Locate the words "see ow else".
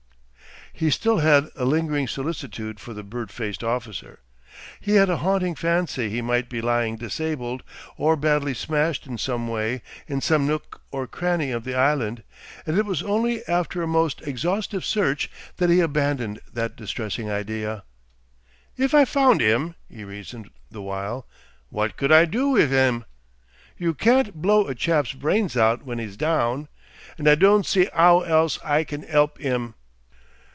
27.65-28.57